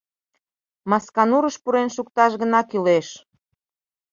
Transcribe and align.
Масканурыш 0.89 1.55
пурен 1.63 1.89
шукташ 1.95 2.31
гына 2.41 2.61
кӱлеш. 2.69 3.07